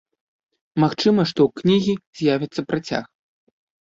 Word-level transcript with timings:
Магчыма, 0.83 1.21
што 1.31 1.39
ў 1.47 1.61
кнігі 1.61 1.93
з'явіцца 2.23 2.61
працяг. 2.71 3.03